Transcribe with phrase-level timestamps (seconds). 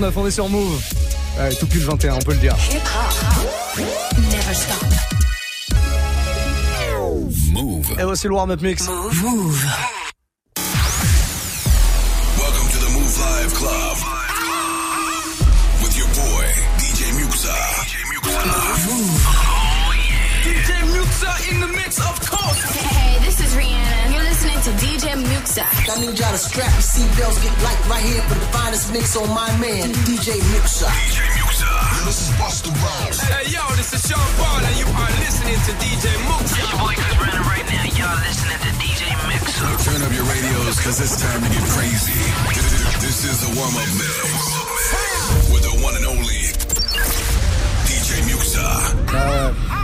[0.00, 0.82] 7h59, on est sur Move.
[1.38, 2.56] Ouais, tout pile 21, on peut le dire.
[7.52, 7.86] Move.
[7.98, 8.88] Et voici le warm-up mix.
[8.88, 9.66] Move.
[25.54, 28.90] DJ I need y'all to strap your seatbelts, get light right here for the finest
[28.90, 30.90] mix on my man, DJ Muxxa.
[30.90, 31.70] DJ Muxxa.
[31.70, 33.22] Yo, this is Busta Rhymes.
[33.22, 36.58] Hey, yo, this is Sean Paul, and you are listening to DJ Muxxa.
[36.58, 37.86] It's your boy Chris Brandon right now.
[37.86, 39.62] Y'all listening to DJ Muxxa.
[39.86, 42.18] Turn up your radios, cause it's time to get crazy.
[42.98, 45.54] This is the warm-up mix.
[45.54, 46.50] With the one and only
[47.86, 48.66] DJ Muxxa.
[49.14, 49.83] Uh.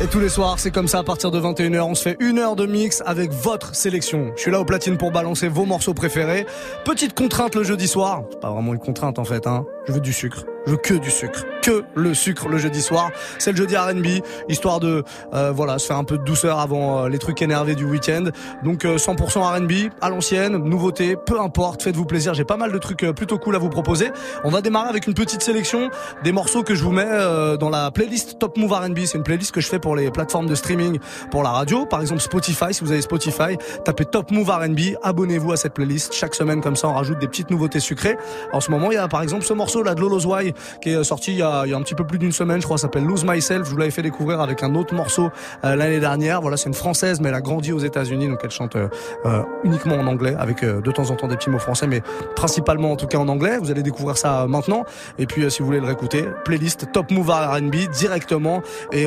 [0.00, 2.38] Et tous les soirs, c'est comme ça, à partir de 21h, on se fait une
[2.38, 4.32] heure de mix avec votre sélection.
[4.36, 6.46] Je suis là au platine pour balancer vos morceaux préférés.
[6.84, 8.24] Petite contrainte le jeudi soir.
[8.30, 9.64] C'est pas vraiment une contrainte en fait, hein.
[9.86, 10.44] Je veux du sucre.
[10.66, 11.44] Je veux que du sucre.
[11.60, 13.10] Que le sucre le jeudi soir.
[13.38, 15.02] C'est le jeudi R&B, histoire de
[15.34, 18.24] euh, voilà se faire un peu de douceur avant euh, les trucs énervés du week-end.
[18.64, 22.32] Donc 100% euh, R&B, à l'ancienne, nouveauté, peu importe, faites-vous plaisir.
[22.32, 24.10] J'ai pas mal de trucs plutôt cool à vous proposer.
[24.42, 25.90] On va démarrer avec une petite sélection
[26.22, 29.00] des morceaux que je vous mets dans la playlist Top Move R&B.
[29.04, 30.98] C'est une playlist que je fais pour les plateformes de streaming,
[31.30, 32.72] pour la radio, par exemple Spotify.
[32.72, 36.14] Si vous avez Spotify, tapez Top Move R&B, abonnez-vous à cette playlist.
[36.14, 38.16] Chaque semaine comme ça, on rajoute des petites nouveautés sucrées.
[38.52, 40.90] En ce moment, il y a par exemple ce morceau là de Lolo's Why qui
[40.90, 43.24] est sorti il y a, un petit peu plus d'une semaine, je crois, s'appelle Lose
[43.24, 43.66] Myself.
[43.66, 45.30] Je vous l'avais fait découvrir avec un autre morceau
[45.64, 46.40] euh, l'année dernière.
[46.40, 48.88] Voilà, c'est une française, mais elle a grandi aux États-Unis, donc elle chante euh,
[49.26, 52.02] euh uniquement en anglais, avec de temps en temps des petits mots français, mais
[52.36, 53.58] principalement en tout cas en anglais.
[53.58, 54.84] Vous allez découvrir ça maintenant.
[55.18, 59.06] Et puis, si vous voulez le réécouter, playlist Top Move R&B directement et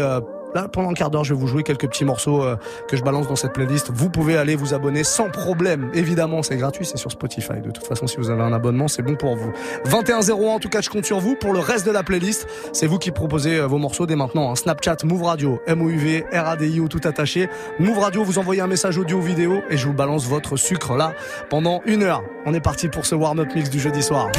[0.55, 2.55] Là, pendant un quart d'heure, je vais vous jouer quelques petits morceaux euh,
[2.87, 3.91] que je balance dans cette playlist.
[3.93, 5.89] Vous pouvez aller vous abonner sans problème.
[5.93, 7.61] Évidemment, c'est gratuit, c'est sur Spotify.
[7.63, 9.51] De toute façon, si vous avez un abonnement, c'est bon pour vous.
[9.89, 12.47] 2101, en tout cas, je compte sur vous pour le reste de la playlist.
[12.73, 14.51] C'est vous qui proposez euh, vos morceaux dès maintenant.
[14.51, 14.55] Hein.
[14.55, 17.49] Snapchat, Move Radio, M-O-U-V, R-A-D-I-O, tout attaché.
[17.79, 20.95] Move Radio, vous envoyez un message audio ou vidéo et je vous balance votre sucre
[20.95, 21.13] là
[21.49, 22.23] pendant une heure.
[22.45, 24.29] On est parti pour ce warm-up mix du jeudi soir.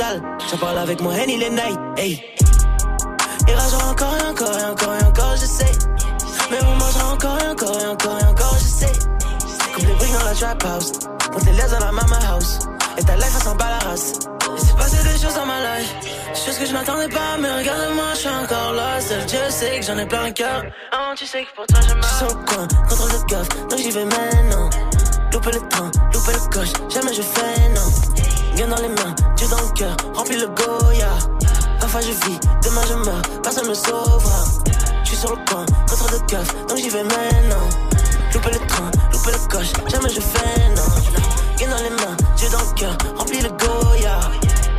[0.00, 0.22] Pédales.
[0.50, 1.78] J'en parle avec mon Henny les night.
[1.96, 2.22] Hey.
[3.48, 5.72] Et rage encore et encore et encore et encore, je sais.
[6.50, 8.92] Mais on mangera encore et encore et encore et encore, je sais.
[9.74, 10.92] Coupe les briques dans la trap house.
[11.34, 12.58] On tes dans la mama house.
[12.98, 14.12] Et ta life, elle s'en bat la race.
[14.52, 15.94] Il s'est passé des choses dans ma life.
[16.02, 19.00] Des choses que je m'attendais pas, mais regarde-moi, je suis encore là.
[19.00, 20.64] Seul Dieu sait que j'en ai plein le cœur.
[20.92, 23.90] Oh, tu sais que pour toi, je me sens coin, contrôle de gaffe, donc j'y
[23.90, 24.70] vais maintenant.
[25.32, 28.19] Louper le train, louper le coche, jamais je fais non.
[28.60, 31.08] Bien dans les mains, Dieu dans le cœur, remplis le Goya.
[31.80, 34.44] Parfois je vis, demain je meurs, personne me sauvera.
[35.02, 37.68] Je suis sur le coin, contrôle de gaffe, donc j'y vais maintenant.
[38.34, 41.56] Louper le train, louper le coche, jamais je fais non.
[41.56, 44.20] Bien dans les mains, Dieu dans le cœur, remplis le Goya.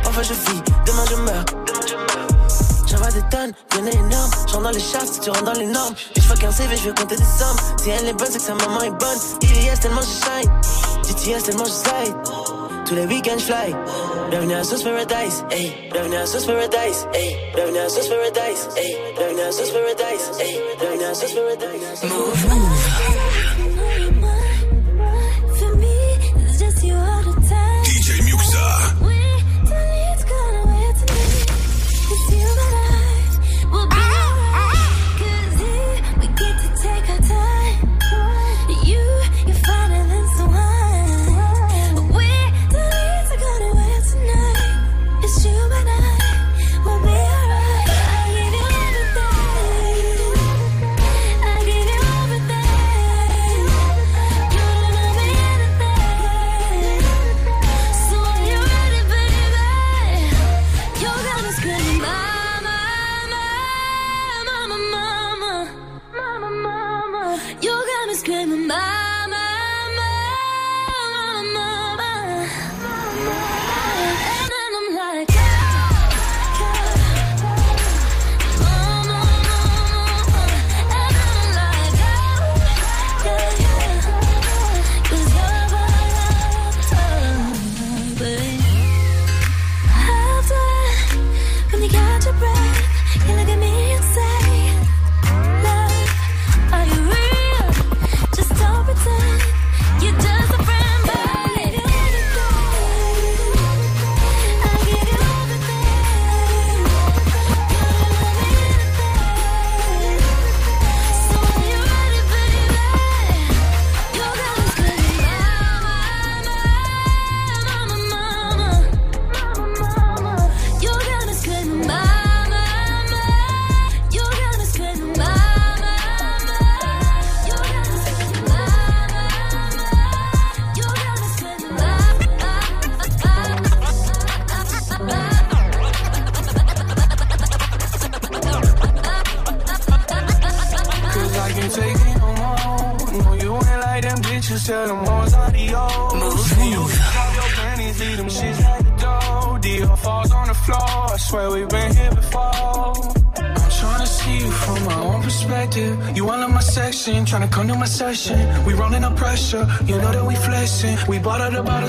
[0.04, 2.86] Parfois je vis, demain je meurs, demain je meurs.
[2.86, 4.30] J'envoie des tonnes, bien énorme.
[4.46, 5.94] J'entre dans les charts si tu rentres dans les normes.
[6.14, 7.56] Et je qu'un CV, je vais compter des sommes.
[7.82, 9.18] Si elle est bonne, c'est que sa maman est bonne.
[9.40, 10.52] IDS tellement je shine.
[11.02, 12.41] GTS tellement je slide.
[12.92, 13.74] Tous les week-ends je fly.
[14.28, 15.46] Bienvenue à Sauce Paradise.
[15.90, 17.08] Bienvenue à Sauce Paradise.
[17.54, 18.68] Bienvenue à Sauce Paradise.
[19.16, 20.30] Bienvenue à Sauce Paradise.
[20.78, 22.02] Bienvenue à Sauce Paradise.
[22.02, 22.82] Mouv'.
[22.92, 23.31] For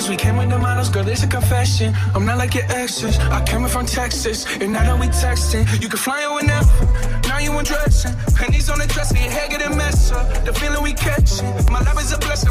[0.09, 1.93] we came with the models, girl, it's a confession.
[2.13, 5.63] I'm not like your exes, I came in from Texas, and now that we texting,
[5.81, 6.71] you can fly in whenever.
[7.27, 10.45] Now you undressing, pennies on the dresser, your hair getting mess up.
[10.45, 12.42] The feeling we catching, my love is a blessing.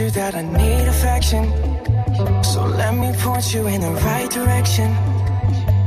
[0.00, 1.44] You that I need affection.
[2.42, 4.88] So let me point you in the right direction.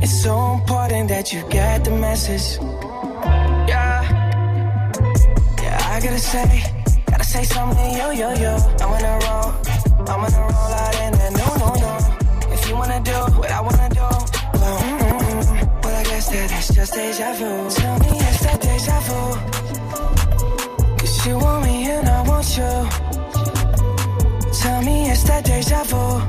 [0.04, 2.46] It's so important that you get the message.
[3.72, 3.98] Yeah.
[5.64, 6.50] Yeah, I gotta say,
[7.10, 8.54] gotta say something, yo, yo, yo.
[8.82, 9.50] I'm gonna roll,
[10.12, 12.54] I'm gonna roll out in that no, no, no.
[12.54, 14.08] If you wanna do what I wanna do,
[14.62, 17.50] well, mm, mm, well I guess that it's just deja vu.
[17.78, 19.22] Tell me it's that deja vu.
[21.00, 23.13] Cause you want me and I want you.
[25.24, 26.22] 在天下浮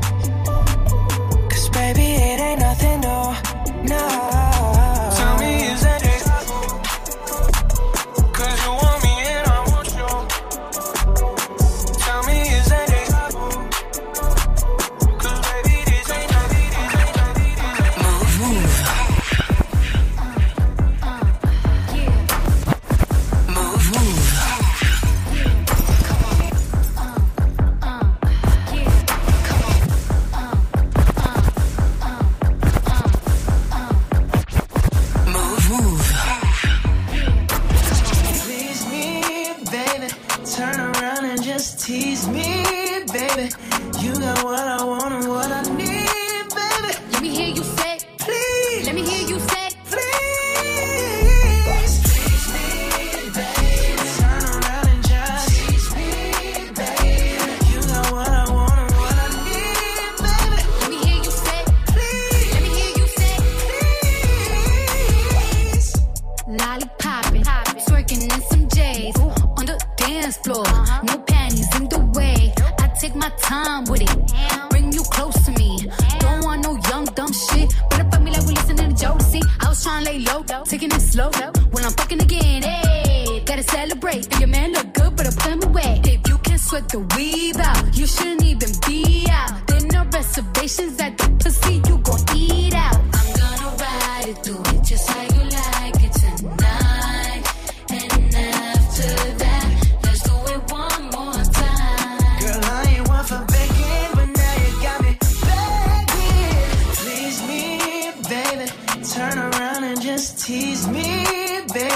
[67.43, 70.65] popping, twerking in some J's on the dance floor.
[71.03, 72.53] No panties in the way.
[72.79, 74.71] I take my time with it.
[74.71, 75.89] Bring you close to me.
[76.21, 77.73] Don't want no young dumb shit.
[77.91, 79.41] Better fuck me like we listening to Jodeci.
[79.61, 81.31] I was trying to lay low, taking it slow.
[81.73, 84.33] When I'm fucking again, hey, gotta celebrate.
[84.33, 86.01] If your man look good, but I put him away.
[86.05, 89.67] If you can sweat the weave out, you shouldn't even be out.
[89.67, 91.83] There no reservations at the pussy.
[91.89, 92.97] You gon' eat out.
[93.19, 95.34] I'm gonna ride it through it just like.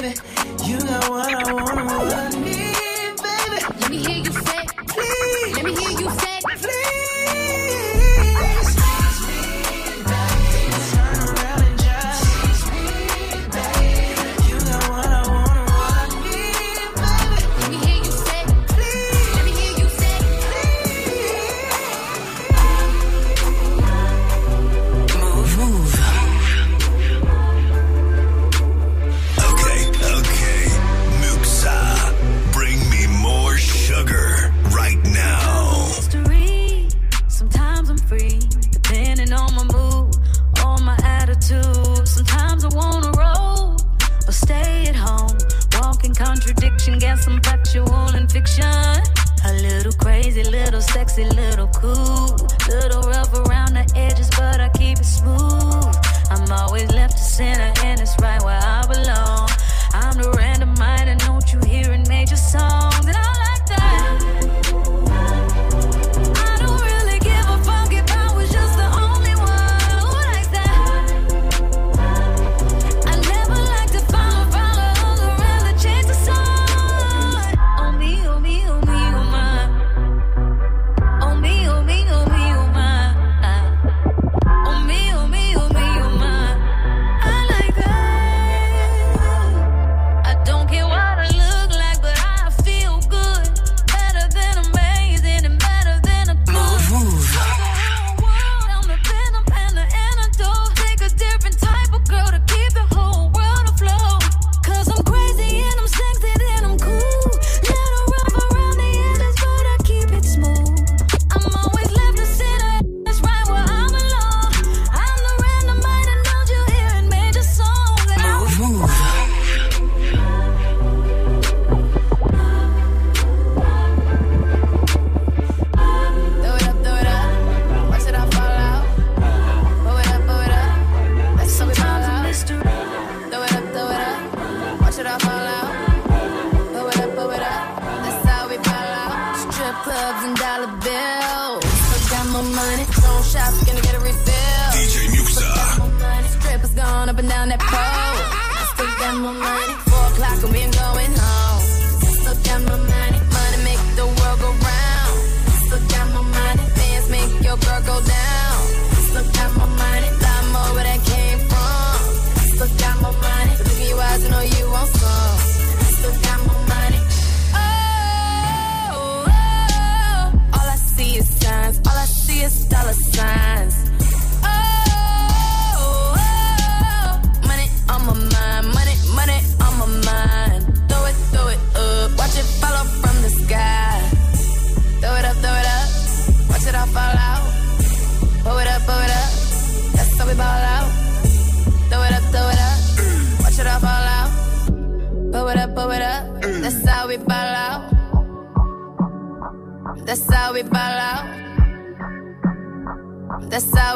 [0.00, 0.14] baby.
[0.64, 2.27] You got what I want.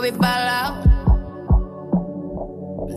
[0.02, 0.82] we ball out.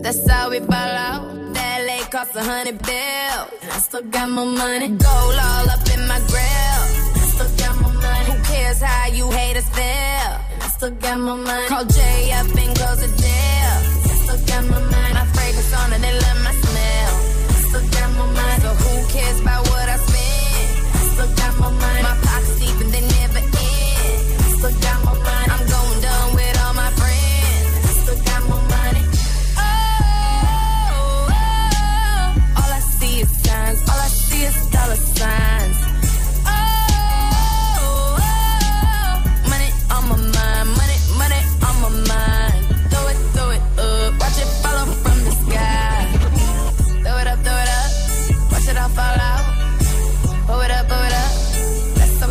[0.02, 1.54] That's how we ball out.
[1.54, 3.40] That LA cost a hundred bill.
[3.62, 4.88] And I still got my money.
[4.88, 6.82] Gold all up in my grill.
[7.14, 8.24] And I still got my money.
[8.26, 10.32] Who cares how you hate us still?
[10.50, 11.68] And I still got my money.
[11.68, 13.74] Call Jay up and close the deal.
[14.02, 15.14] And I still got my money.
[15.14, 17.12] My fragrance on it, they love my smell.
[17.54, 18.58] I still got my money.
[18.66, 20.68] So who cares about what I spend?
[20.90, 22.02] I still got my money.
[22.02, 23.15] My pockets deep and they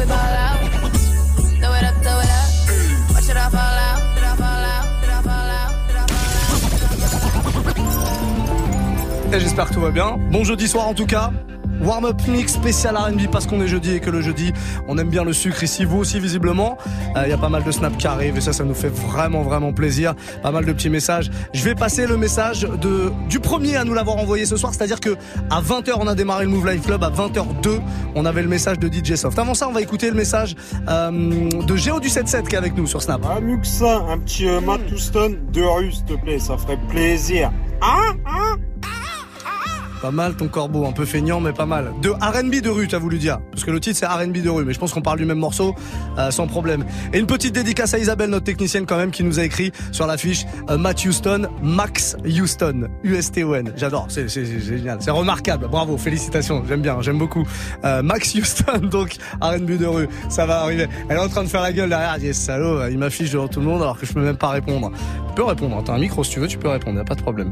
[0.05, 0.55] dollar
[9.31, 10.17] eh, J'espère que tout va bien.
[10.31, 11.31] Bon jeudi soir en tout cas.
[11.85, 14.51] Warm-up mix spécial R&B parce qu'on est jeudi et que le jeudi,
[14.87, 16.77] on aime bien le sucre ici, vous aussi visiblement.
[17.15, 18.89] Euh, Il y a pas mal de snaps qui arrivent et ça, ça nous fait
[18.89, 20.15] vraiment vraiment plaisir.
[20.41, 21.29] Pas mal de petits messages.
[21.53, 24.99] Je vais passer le message de du premier à nous l'avoir envoyé ce soir, c'est-à-dire
[24.99, 25.15] que
[25.49, 27.79] à 20h on a démarré le Move Life Club, à 20h02
[28.15, 29.37] on avait le message de DJ Soft.
[29.37, 30.55] Avant ça, on va écouter le message
[30.89, 33.21] euh, de Géo du 77 qui est avec nous sur Snap.
[33.29, 36.79] Ah, mieux ça, un petit euh, Matt Houston de rue, s'il te plaît, ça ferait
[36.89, 37.51] plaisir.
[37.81, 38.55] Hein Hein
[40.01, 41.91] Pas mal ton corbeau, un peu feignant mais pas mal.
[42.01, 44.65] De R&B de rue, t'as voulu dire Parce que le titre c'est R&B de rue,
[44.65, 45.75] mais je pense qu'on parle du même morceau
[46.17, 46.85] euh, sans problème.
[47.13, 50.07] Et une petite dédicace à Isabelle, notre technicienne quand même, qui nous a écrit sur
[50.07, 53.73] l'affiche euh, Matt Houston, Max Houston, U-S-T-O-N.
[53.75, 55.67] J'adore, c'est génial, c'est remarquable.
[55.67, 57.45] Bravo, félicitations, j'aime bien, j'aime beaucoup.
[57.83, 60.87] Euh, Max Houston, donc R&B de rue, ça va arriver.
[61.09, 63.59] Elle est en train de faire la gueule derrière, dit salaud, il m'affiche devant tout
[63.59, 64.91] le monde alors que je peux même pas répondre.
[65.29, 67.15] Tu peux répondre, t'as un micro si tu veux, tu peux répondre, y a pas
[67.15, 67.51] de problème.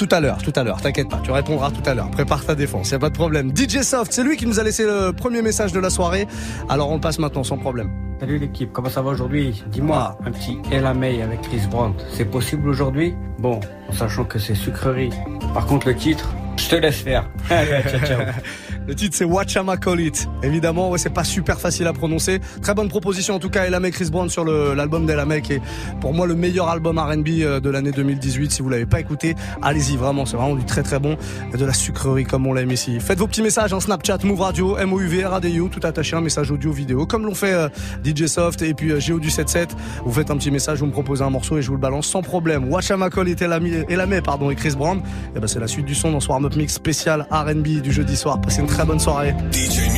[0.00, 2.10] Tout à l'heure, tout à l'heure, t'inquiète pas, tu répondras tout à l'heure.
[2.10, 3.54] Prépare ta défense, y a pas de problème.
[3.54, 6.26] DJ Soft, c'est lui qui nous a laissé le premier message de la soirée.
[6.70, 7.90] Alors on le passe maintenant sans problème.
[8.18, 9.62] Salut l'équipe, comment ça va aujourd'hui?
[9.66, 13.14] Dis-moi, un petit Ella May avec Chris Brown, c'est possible aujourd'hui?
[13.40, 13.60] Bon,
[13.90, 15.10] en sachant que c'est sucrerie.
[15.52, 17.28] Par contre le titre, je te laisse faire.
[17.50, 18.20] Allez, ciao, ciao.
[18.90, 20.28] Le titre c'est Watchama Call It?
[20.42, 22.40] Évidemment, ouais, c'est pas super facile à prononcer.
[22.60, 25.62] Très bonne proposition en tout cas, Elamé Chris Brown sur l'album d'Elamé qui est
[26.00, 28.50] pour moi le meilleur album R&B euh, de l'année 2018.
[28.50, 31.16] Si vous l'avez pas écouté, allez-y vraiment, c'est vraiment du très très bon,
[31.56, 32.98] de la sucrerie comme on l'aime ici.
[32.98, 36.72] Faites vos petits messages en Snapchat, Move Radio, MOUV, RADIO, tout attaché, un message audio,
[36.72, 37.68] vidéo, comme l'ont fait euh,
[38.04, 39.68] DJ Soft et puis euh, Géo du 77.
[40.04, 42.08] Vous faites un petit message, vous me proposez un morceau et je vous le balance
[42.08, 42.68] sans problème.
[42.68, 45.00] Watchama Call It, Elamé, pardon, et Chris Brown.
[45.36, 48.16] Et ben c'est la suite du son dans ce warm-up mix spécial R&B du jeudi
[48.16, 48.40] soir.
[48.84, 49.34] Bonne soirée.
[49.52, 49.90] DJ.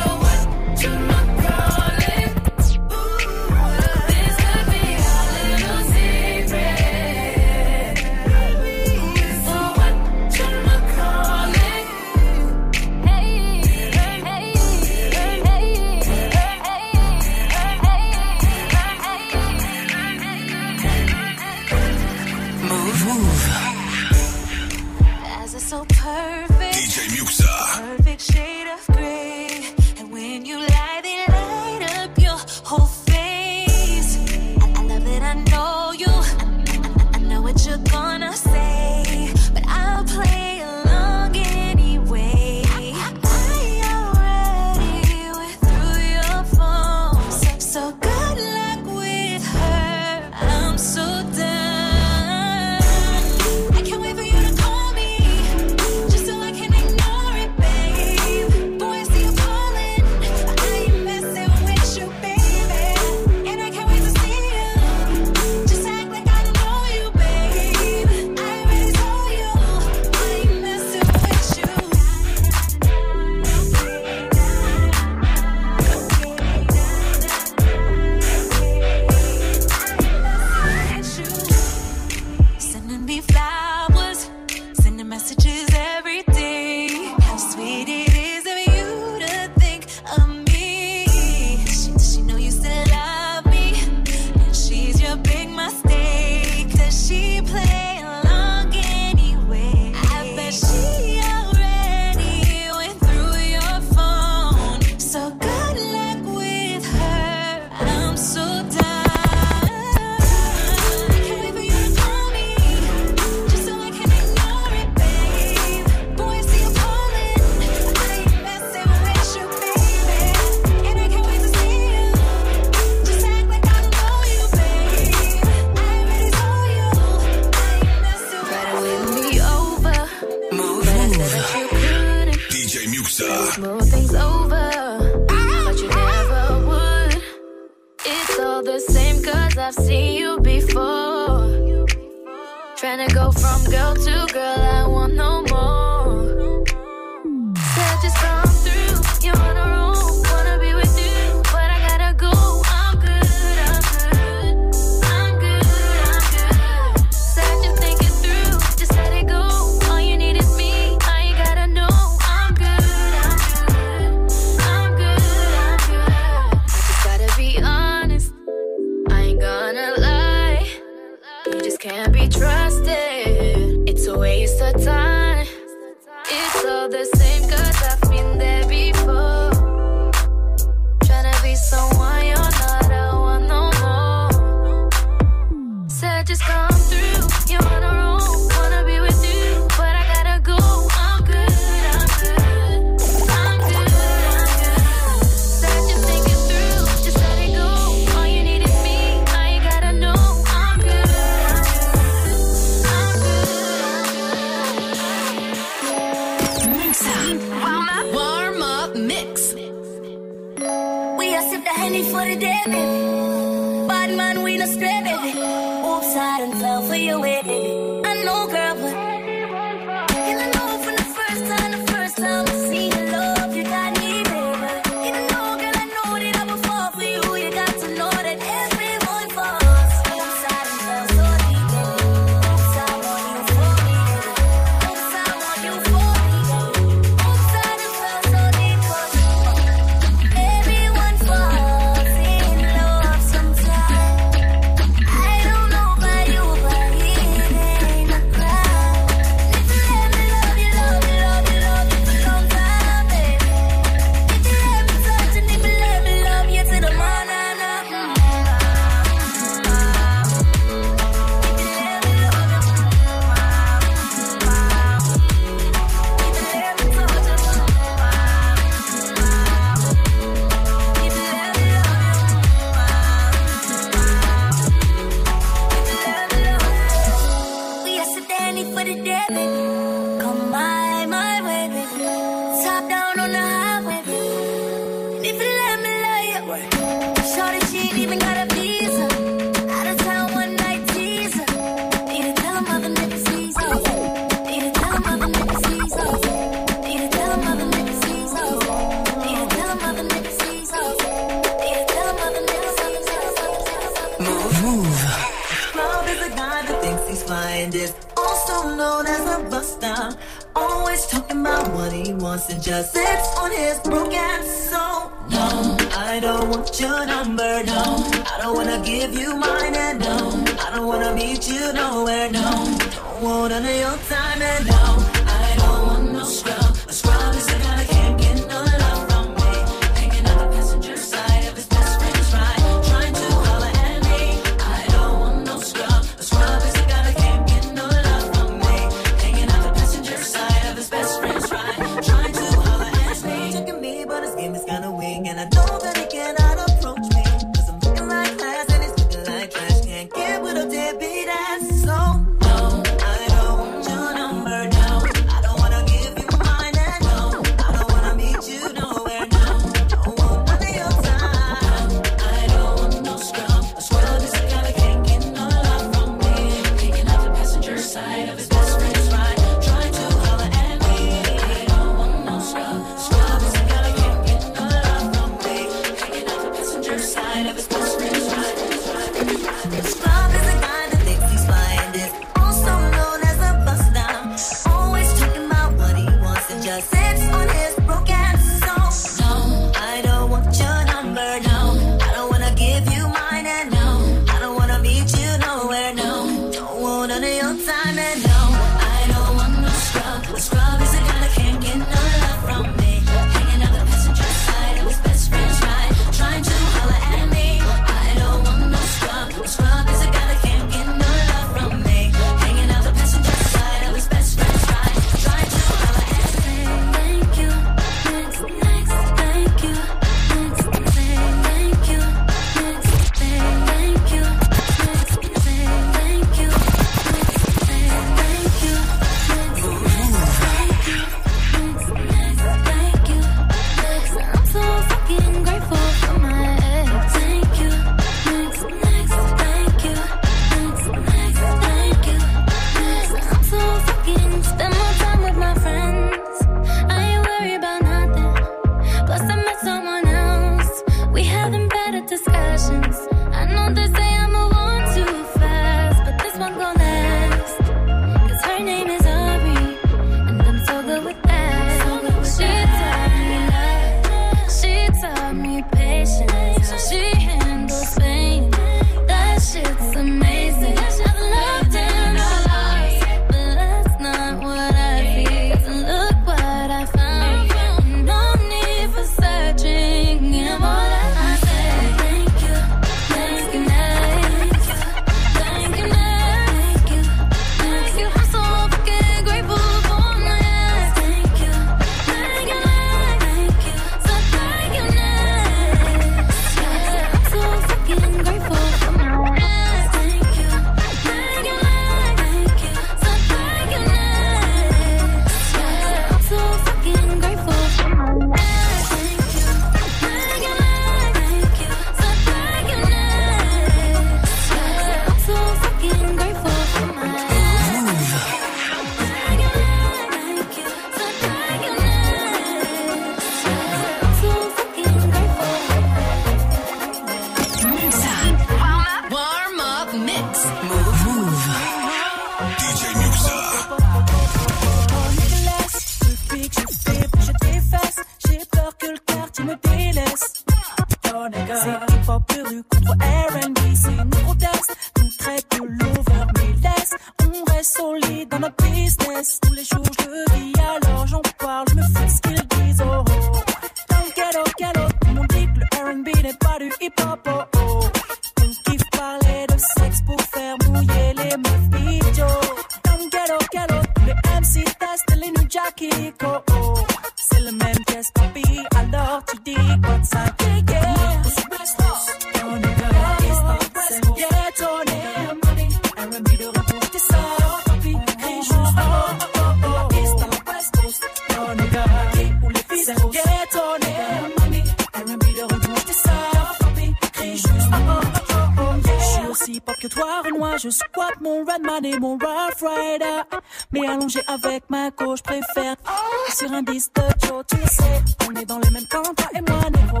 [596.62, 598.02] Disque de Joe, tu le sais.
[598.28, 600.00] On est dans le même camp, toi et moi, négro.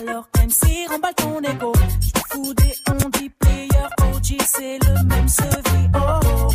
[0.00, 1.72] Alors MC, remballe ton ego.
[2.00, 6.52] Je fous des on dit player, OG, c'est le même sevi, oh oh.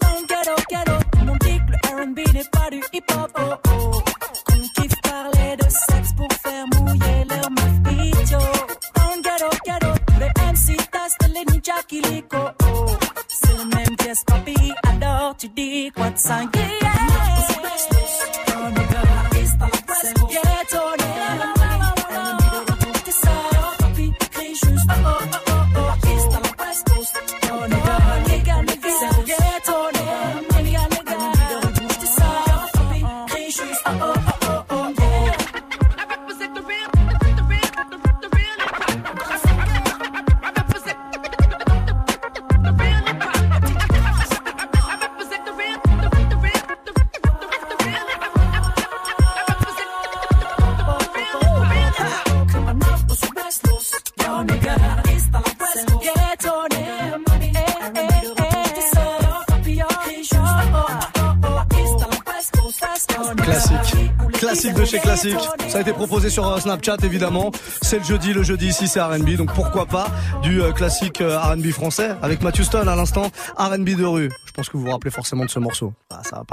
[0.00, 0.26] Dans le
[0.68, 4.02] ghetto, tout le dit que le R&B n'est pas du hip-hop, oh oh.
[4.46, 8.38] Qu'on kiffe parler de sexe pour faire mouiller leur meuf idiot.
[8.94, 12.86] Dans le tous les MC testent les ninjas qui lico, oh.
[13.28, 17.33] C'est le même pièce, papi, alors tu dis quoi de ça, yeah,
[66.20, 67.50] sur euh, Snapchat évidemment.
[67.82, 70.06] C'est le jeudi, le jeudi ici c'est R&B, donc pourquoi pas
[70.42, 74.30] du euh, classique euh, R&B français avec Matthew Stone à l'instant, R&B de rue.
[74.46, 75.92] Je pense que vous vous rappelez forcément de ce morceau.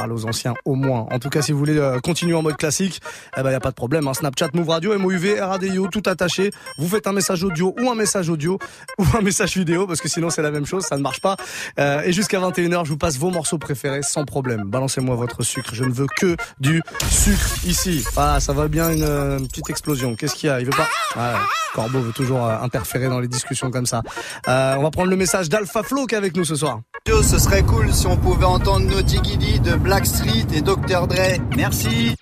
[0.10, 1.08] Aux anciens au moins.
[1.12, 3.02] En tout cas, si vous voulez euh, continuer en mode classique,
[3.38, 4.08] eh ben y a pas de problème.
[4.08, 4.14] Hein.
[4.14, 6.52] Snapchat, Move Radio, MOUV, RADIO, tout attaché.
[6.78, 8.58] Vous faites un message audio ou un message audio
[8.98, 11.38] ou un message vidéo parce que sinon c'est la même chose, ça ne marche pas.
[11.80, 14.64] Euh, et jusqu'à 21h, je vous passe vos morceaux préférés sans problème.
[14.66, 15.74] Balancez-moi votre sucre.
[15.74, 18.04] Je ne veux que du sucre ici.
[18.18, 20.16] Ah, ça va bien une, euh, petite explosion.
[20.16, 20.60] Qu'est-ce qu'il y a?
[20.60, 20.90] Il veut pas?
[21.16, 21.40] Ah.
[21.74, 24.02] Corbeau veut toujours euh, interférer dans les discussions comme ça.
[24.48, 26.82] Euh, on va prendre le message d'Alpha Flo qui est avec nous ce soir.
[27.08, 31.08] Yo, ce serait cool si on pouvait entendre Naughty Giddy de Blackstreet et Dr.
[31.08, 31.40] Dre.
[31.58, 32.16] Merci.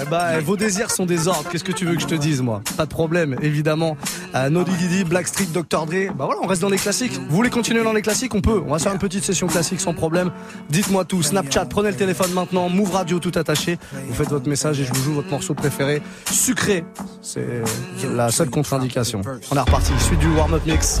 [0.00, 1.50] Eh bah, vos désirs sont des ordres.
[1.50, 2.62] Qu'est-ce que tu veux que je te dise, moi?
[2.78, 3.98] Pas de problème, évidemment.
[4.34, 5.84] Euh, No Diddy, Blackstreet, Dr.
[5.84, 6.14] Dre.
[6.16, 7.12] Bah voilà, on reste dans les classiques.
[7.12, 8.34] Vous voulez continuer dans les classiques?
[8.34, 8.62] On peut.
[8.66, 10.30] On va faire une petite session classique sans problème.
[10.70, 11.22] Dites-moi tout.
[11.22, 12.70] Snapchat, prenez le téléphone maintenant.
[12.70, 13.78] Move Radio, tout attaché.
[14.08, 16.00] Vous faites votre message et je vous joue votre morceau préféré.
[16.32, 16.86] Sucré.
[17.20, 17.62] C'est
[18.14, 19.20] la seule contre-indication.
[19.50, 19.92] On est reparti.
[20.00, 21.00] Suite du warm-up mix.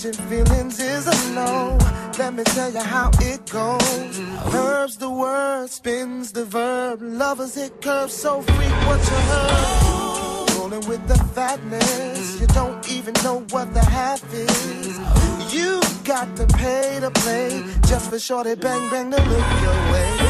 [0.00, 1.76] Catching feelings is a no.
[2.18, 4.18] Let me tell you how it goes.
[4.50, 7.02] Curves the word, spins the verb.
[7.02, 10.50] Lovers it curves so freak what you heard.
[10.56, 14.98] Rolling with the fatness, you don't even know what the half is.
[15.52, 20.29] You got to pay to play just for shorty bang bang to look your way.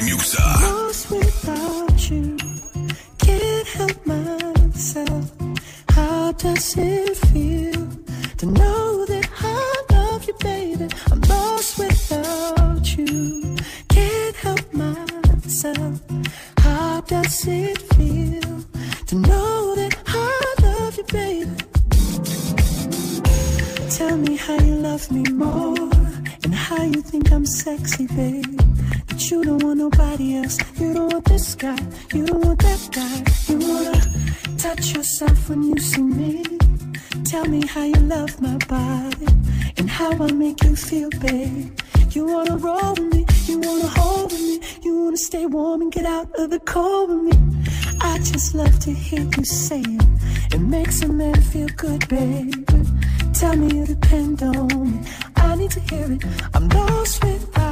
[0.00, 0.36] DJ.
[0.62, 2.36] Lost without you,
[3.18, 5.30] can't help myself.
[5.90, 7.88] How does it feel
[8.38, 10.88] to know that I love you, baby?
[11.10, 13.56] I'm lost without you,
[13.88, 16.00] can't help myself.
[16.58, 18.64] How does it feel
[19.08, 21.50] to know that I love you, baby?
[23.90, 25.90] Tell me how you love me more
[26.44, 28.71] and how you think I'm sexy, babe.
[29.30, 30.58] You don't want nobody else.
[30.80, 31.78] You don't want this guy.
[32.12, 33.16] You don't want that guy.
[33.48, 36.44] You wanna touch yourself when you see me.
[37.24, 39.26] Tell me how you love my body
[39.78, 41.70] and how I make you feel, babe.
[42.10, 43.26] You wanna roll with me.
[43.46, 44.60] You wanna hold with me.
[44.82, 47.64] You wanna stay warm and get out of the cold with me.
[48.00, 50.54] I just love to hear you say it.
[50.54, 52.52] It makes a man feel good, baby.
[53.32, 55.06] Tell me you depend on me.
[55.36, 56.24] I need to hear it.
[56.54, 57.71] I'm lost without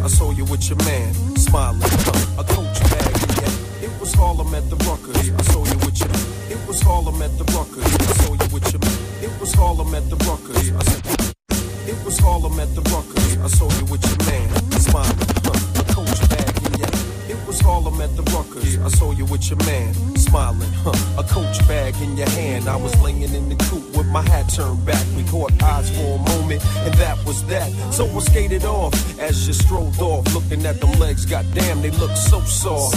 [0.00, 1.82] I saw you with your man, smiling.
[2.38, 5.30] A coach bag in your It was Harlem at the Ruckers.
[5.38, 7.84] I saw you with your It was Harlem at the Ruckers.
[7.84, 8.82] I saw you with your
[9.22, 10.72] It was Harlem at the Ruckers.
[10.76, 11.34] I said,
[11.88, 13.44] it was Harlem at the Ruckers.
[13.44, 15.41] I saw you with your man, smiling.
[17.52, 18.82] Was Harlem at the Ruckers.
[18.82, 20.72] I saw you with your man, smiling.
[20.84, 22.66] Huh, a coach bag in your hand.
[22.66, 25.04] I was laying in the coop with my hat turned back.
[25.16, 27.70] We caught eyes for a moment, and that was that.
[27.92, 31.26] So I skated off as you strolled off, looking at them legs.
[31.26, 32.96] Goddamn, they look so soft.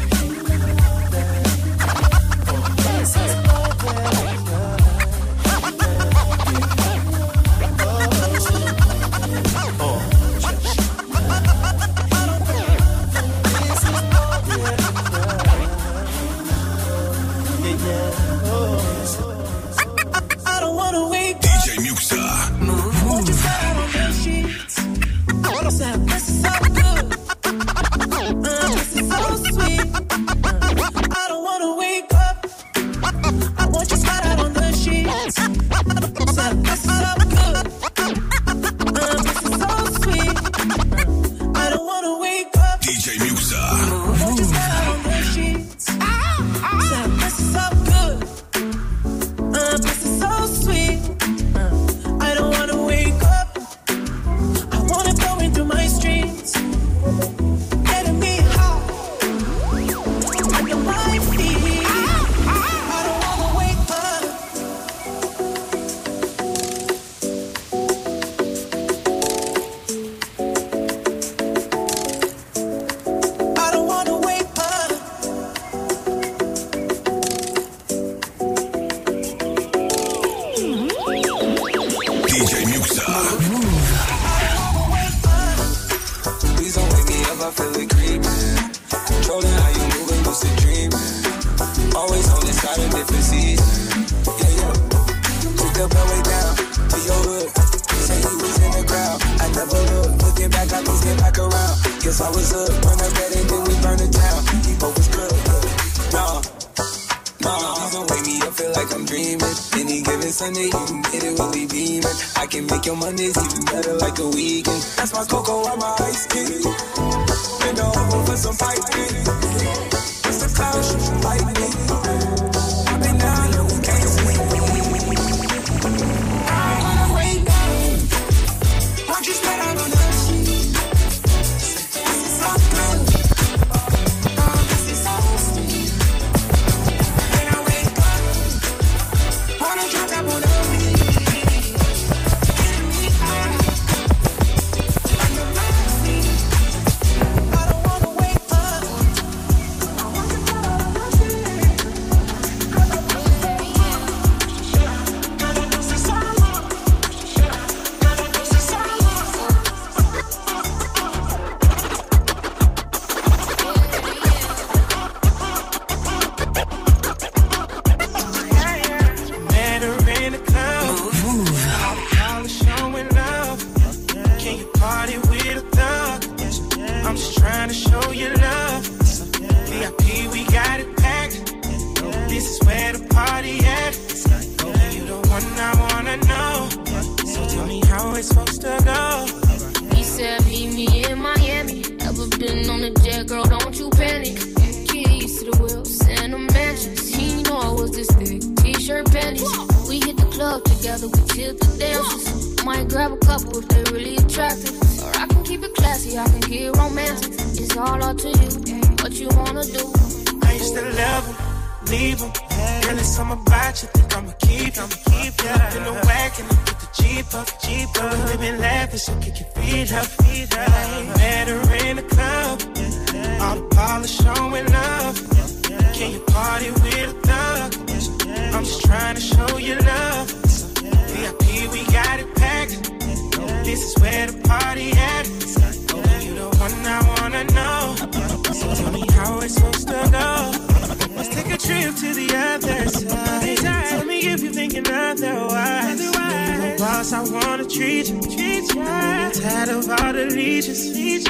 [248.09, 248.67] legions.
[248.73, 251.27] Tired of all the legions.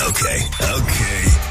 [0.00, 1.41] Okay, okay.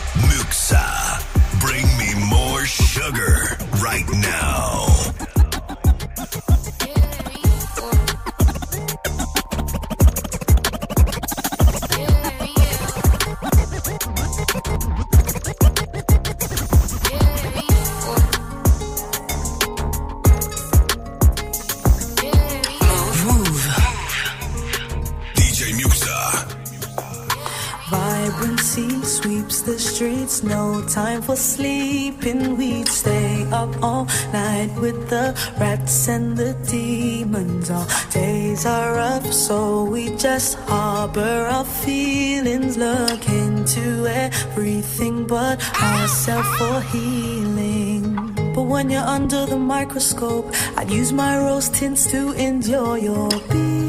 [30.43, 32.57] no time for sleeping.
[32.57, 37.69] We'd stay up all night with the rats and the demons.
[37.69, 42.77] Our days are rough, so we just harbor our feelings.
[42.77, 48.33] Look into everything but ourselves for healing.
[48.53, 53.80] But when you're under the microscope, I'd use my rose tints to endure your beauty.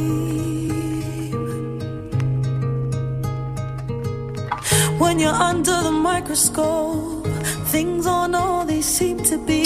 [5.12, 7.26] when you're under the microscope,
[7.66, 9.61] things on all they seem to be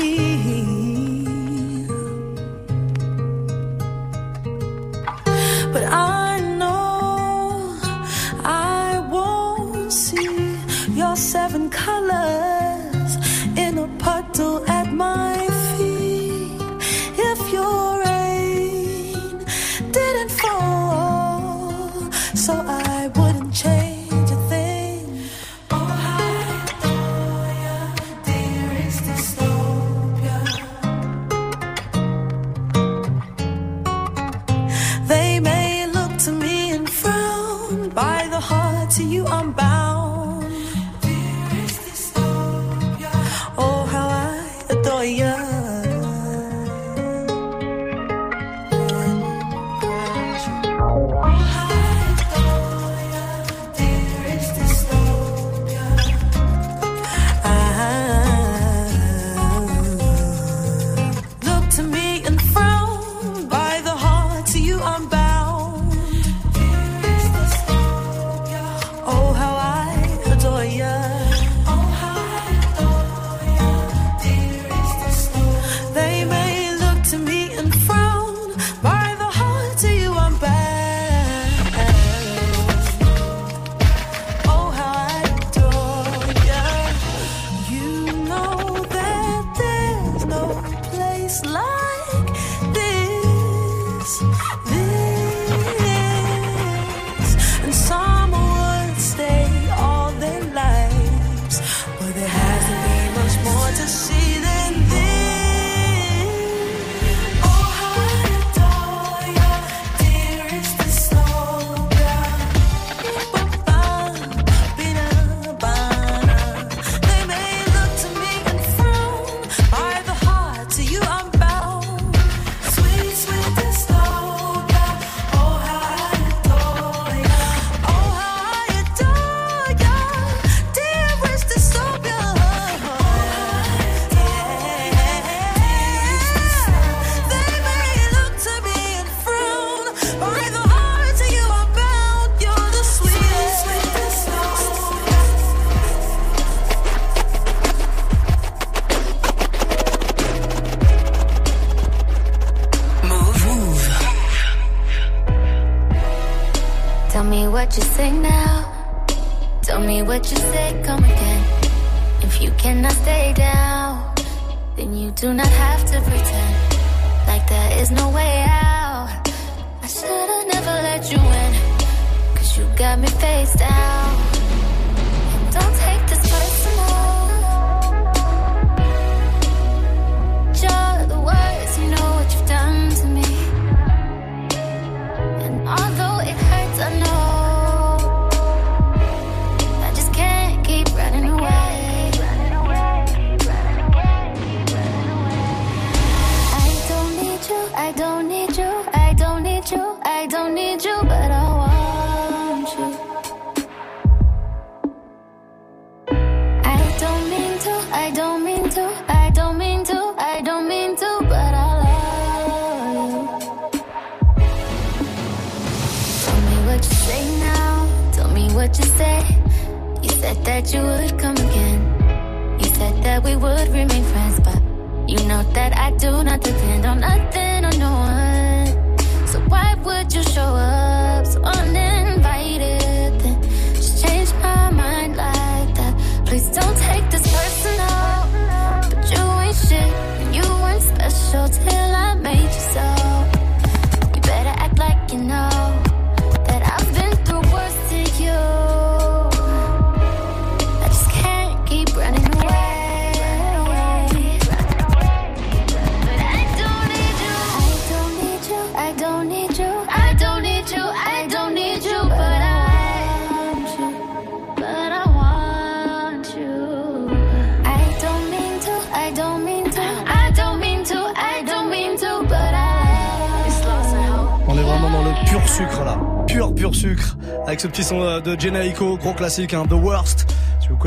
[277.66, 280.35] ce petit son euh, de Jenna Aiko, gros classique, hein, The Worst.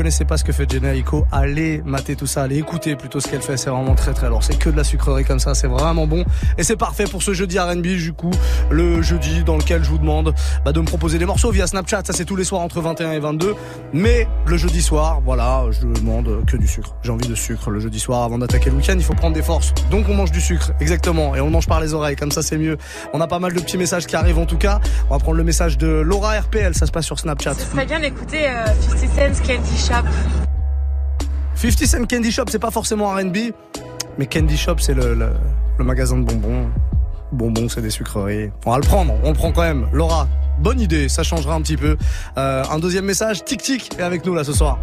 [0.00, 3.28] Connaissez pas ce que fait Jenna Aiko, allez mater tout ça, allez écouter plutôt ce
[3.28, 3.58] qu'elle fait.
[3.58, 4.42] C'est vraiment très très lourd.
[4.42, 6.24] C'est que de la sucrerie comme ça, c'est vraiment bon.
[6.56, 8.30] Et c'est parfait pour ce jeudi R&B, du coup,
[8.70, 10.34] le jeudi dans lequel je vous demande
[10.64, 12.00] bah, de me proposer des morceaux via Snapchat.
[12.06, 13.54] Ça c'est tous les soirs entre 21 et 22.
[13.92, 16.94] Mais le jeudi soir, voilà, je demande que du sucre.
[17.02, 18.94] J'ai envie de sucre le jeudi soir avant d'attaquer le week-end.
[18.96, 19.74] Il faut prendre des forces.
[19.90, 21.36] Donc on mange du sucre, exactement.
[21.36, 22.78] Et on le mange par les oreilles, comme ça c'est mieux.
[23.12, 24.80] On a pas mal de petits messages qui arrivent en tout cas.
[25.10, 27.52] On va prendre le message de Laura RPL, ça se passe sur Snapchat.
[27.52, 28.64] Ce serait bien d'écouter euh,
[28.96, 30.06] 50 Cent Candy Shop.
[31.56, 33.36] 50 Cent Candy Shop, c'est pas forcément R&B,
[34.18, 35.32] mais Candy Shop, c'est le, le,
[35.78, 36.70] le magasin de bonbons.
[37.32, 38.52] Bonbons, c'est des sucreries.
[38.66, 39.88] On va le prendre, on le prend quand même.
[39.92, 40.28] Laura,
[40.60, 41.96] bonne idée, ça changera un petit peu.
[42.38, 44.78] Euh, un deuxième message, Tic Tic est avec nous là ce soir.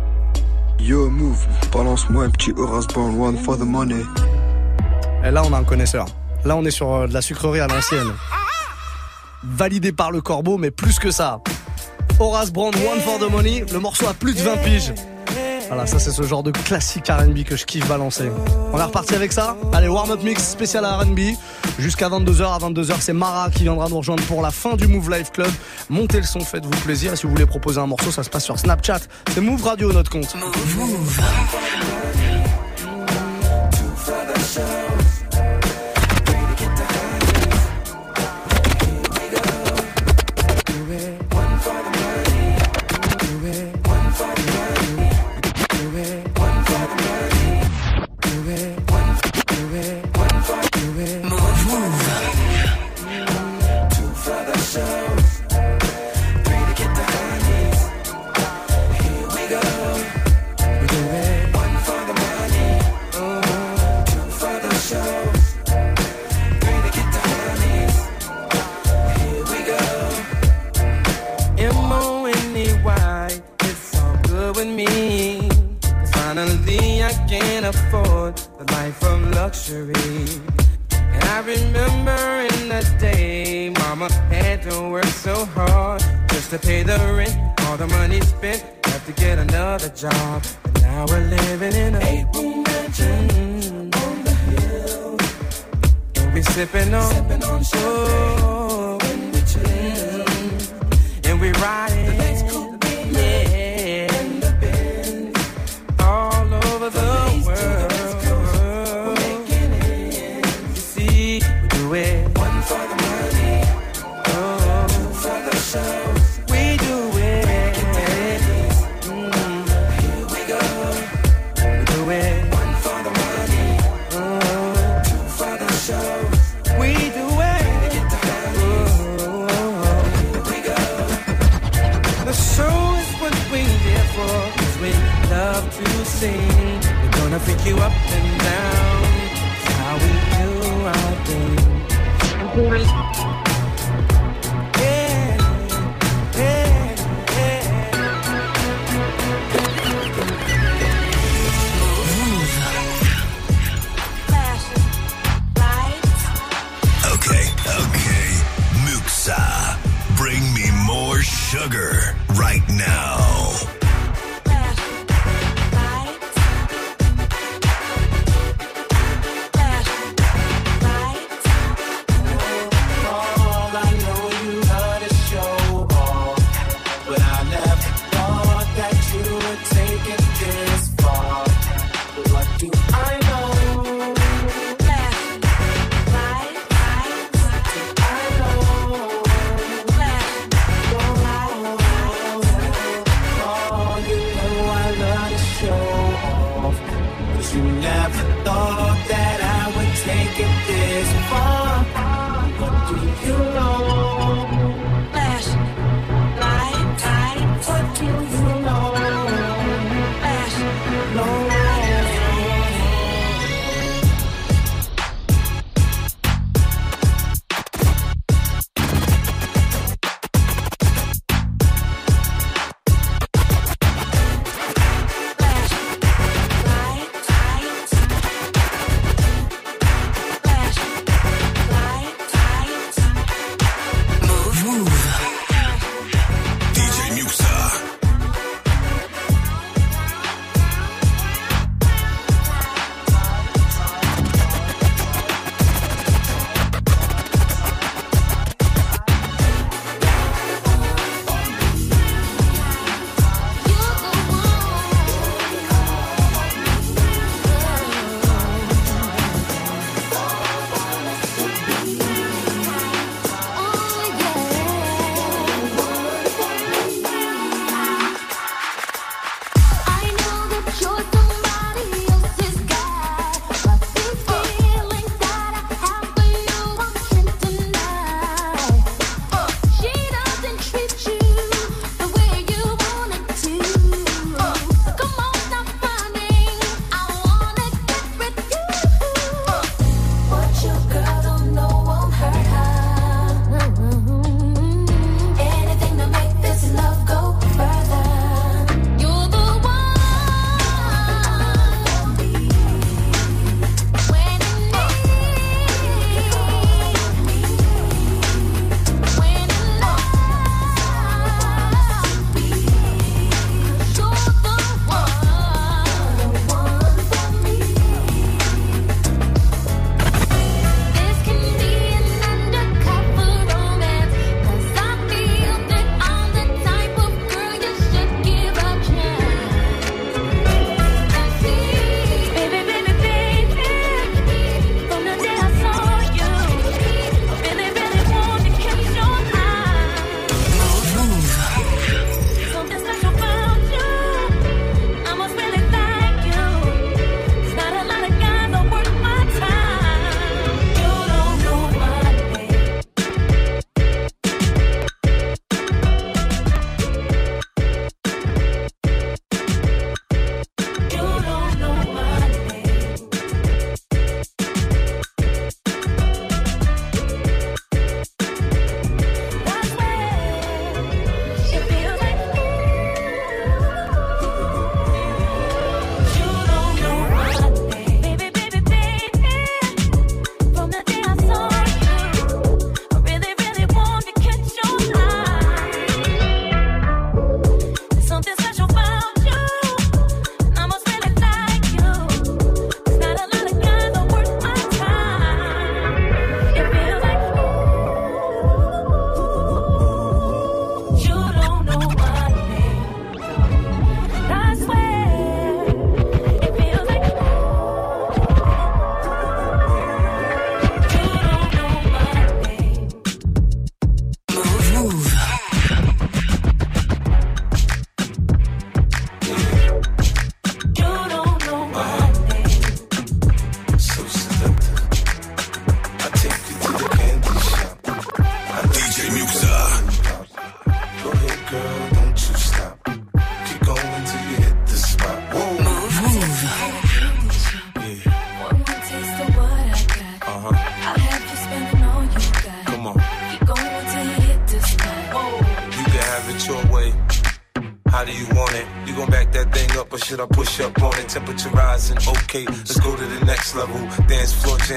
[0.77, 1.39] Yo, move,
[1.71, 4.03] balance-moi un petit Horace one for the money.
[5.23, 6.05] Et là, on a un connaisseur.
[6.43, 8.11] Là, on est sur euh, de la sucrerie à l'ancienne.
[9.43, 11.39] Validé par le corbeau, mais plus que ça.
[12.19, 13.63] Horace Brand, One for the Money.
[13.71, 14.93] Le morceau a plus de 20 piges.
[15.67, 18.31] Voilà, ça c'est ce genre de classique R&B que je kiffe balancer.
[18.71, 19.57] On est reparti avec ça.
[19.73, 21.19] Allez, warm-up mix spécial R&B.
[21.77, 22.55] Jusqu'à 22h.
[22.55, 25.51] À 22h, c'est Mara qui viendra nous rejoindre pour la fin du Move Life Club.
[25.89, 27.13] Montez le son, faites-vous plaisir.
[27.13, 29.01] Et si vous voulez proposer un morceau, ça se passe sur Snapchat.
[29.33, 30.35] C'est Move Radio, notre compte.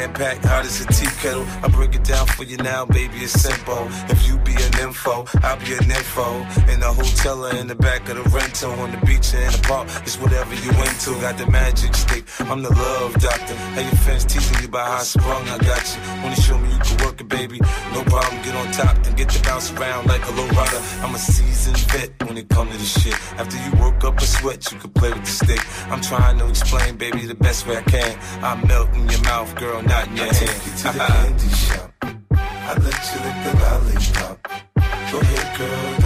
[0.00, 1.44] Jam packed, hot as a tea kettle.
[1.62, 3.86] I break it down for you now, baby, it's simple.
[4.08, 4.54] If you be
[5.42, 6.42] I'll be an info.
[6.72, 9.52] In the hotel or in the back of the rental, on the beach or in
[9.52, 11.18] the park, it's whatever you into.
[11.20, 13.54] Got the magic stick, I'm the love doctor.
[13.76, 16.00] Hey, your fans teasing you about how I sprung, I got you.
[16.22, 17.58] Wanna show me you can work it, baby?
[17.92, 20.80] No problem, get on top, then get to bounce around like a low rider.
[21.02, 23.14] I'm a seasoned vet when it come to this shit.
[23.38, 25.60] After you work up a sweat, you can play with the stick.
[25.90, 28.18] I'm trying to explain, baby, the best way I can.
[28.42, 30.48] I melt in your mouth, girl, not in your I hand.
[30.48, 31.92] take you to the candy shop.
[32.70, 34.69] I let you lick the lollipop.
[35.10, 35.99] Go ahead, girl,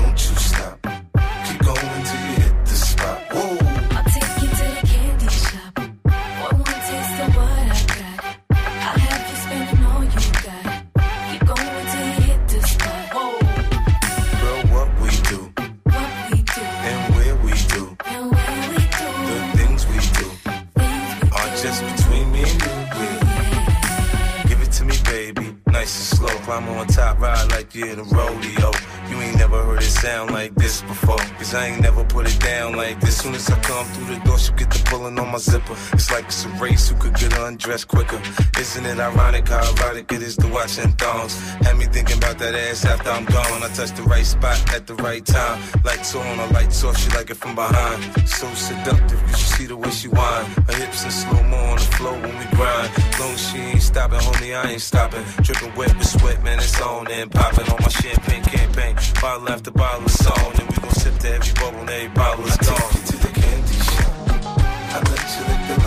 [31.54, 33.18] I ain't never put it down like this.
[33.18, 35.76] Soon as I come through the door, she get the pulling on my zipper.
[36.14, 38.22] Like it's a race who could get undressed quicker.
[38.56, 41.34] Isn't it ironic how erotic it is to watch in thongs?
[41.66, 43.64] Had me thinking about that ass after I'm gone.
[43.64, 45.60] I touched the right spot at the right time.
[45.82, 48.28] Lights on or lights off, she like it from behind.
[48.28, 50.44] So seductive, you should see the way she whine.
[50.68, 52.90] Her hips in slow mo on the floor when we grind.
[53.18, 55.24] Long she ain't stopping, homie, I ain't stopping.
[55.42, 58.94] Dripping wet with sweat, man, it's on and popping on my champagne campaign.
[59.20, 62.46] Bottle after bottle is on, and we gon' sip to every bubble and every bottle
[62.46, 63.13] is gone.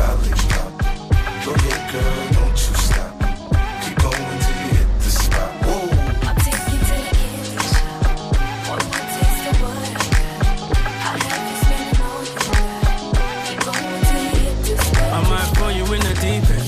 [0.08, 0.72] Lollipop.
[1.44, 3.12] Go ahead, girl, don't you stop.
[3.84, 5.52] Keep going you hit the spot.
[6.28, 6.90] I'll to
[8.72, 8.86] one
[9.16, 11.44] taste of what I have.
[13.48, 13.60] Keep
[14.08, 15.10] you hit the spot.
[15.14, 16.64] I might you in the.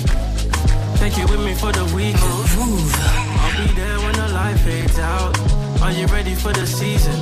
[1.00, 2.44] Take you with me for the weekend.
[2.60, 2.94] Move,
[3.42, 5.34] I'll be there when the light fades out.
[5.82, 7.16] Are you ready for the season?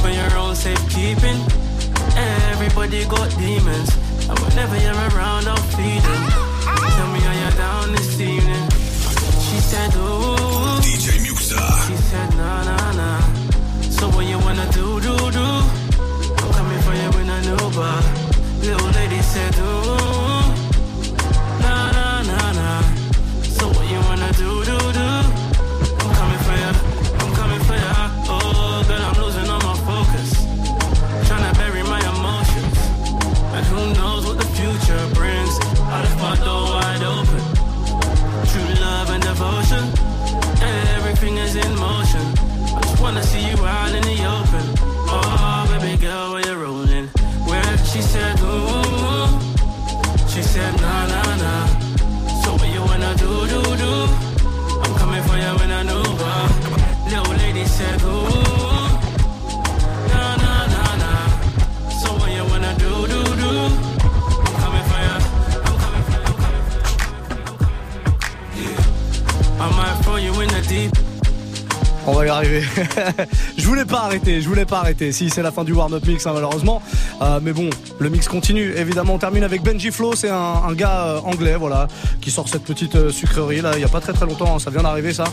[0.00, 1.40] For your own safekeeping.
[2.16, 4.09] Everybody got demons.
[4.28, 5.44] And whenever you're around,
[5.74, 6.22] feed them.
[6.96, 8.70] Tell me how you're down this evening.
[9.46, 10.80] She said, ooh.
[10.84, 11.60] DJ Muxxa.
[11.86, 13.20] She said, nah, nah, nah.
[13.90, 14.89] So what you wanna do?
[74.38, 75.12] Je voulais pas arrêter.
[75.12, 76.82] Si c'est la fin du warm-up mix, hein, malheureusement.
[77.22, 78.72] Euh, mais bon, le mix continue.
[78.76, 80.14] Évidemment, on termine avec Benji Flo.
[80.14, 81.88] C'est un, gars euh, anglais, voilà,
[82.20, 83.72] qui sort cette petite euh, sucrerie là.
[83.74, 85.24] Il y a pas très très longtemps, hein, ça vient d'arriver ça.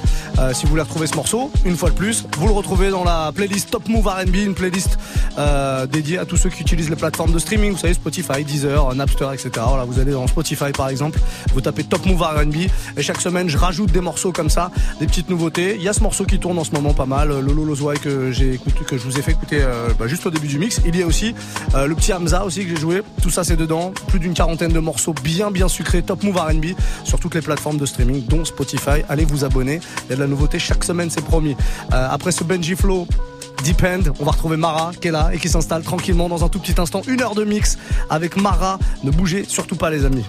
[0.53, 3.31] Si vous voulez retrouver ce morceau, une fois de plus, vous le retrouvez dans la
[3.33, 4.97] playlist Top Move R&B, une playlist
[5.37, 7.71] euh, dédiée à tous ceux qui utilisent les plateformes de streaming.
[7.71, 9.49] Vous savez, Spotify, Deezer, Napster, etc.
[9.67, 11.19] Voilà, vous allez dans Spotify par exemple,
[11.53, 12.55] vous tapez Top Move R&B
[12.97, 15.75] et chaque semaine, je rajoute des morceaux comme ça, des petites nouveautés.
[15.75, 17.97] Il y a ce morceau qui tourne en ce moment pas mal, euh, Lolo Lozwai
[17.97, 20.59] que j'ai écouté, que je vous ai fait écouter euh, bah, juste au début du
[20.59, 20.81] mix.
[20.85, 21.33] Il y a aussi
[21.75, 23.01] euh, le petit Hamza aussi que j'ai joué.
[23.21, 23.93] Tout ça c'est dedans.
[24.07, 26.65] Plus d'une quarantaine de morceaux bien bien sucrés, Top Move R&B
[27.03, 29.03] sur toutes les plateformes de streaming, dont Spotify.
[29.09, 29.79] Allez vous abonner.
[30.05, 31.55] Il y a de la nouveauté chaque semaine, c'est promis.
[31.91, 33.07] Après ce Benji Flow.
[33.65, 36.59] Depend, on va retrouver Mara qui est là et qui s'installe tranquillement dans un tout
[36.59, 37.01] petit instant.
[37.07, 37.77] Une heure de mix
[38.09, 38.79] avec Mara.
[39.03, 40.25] Ne bougez surtout pas les amis.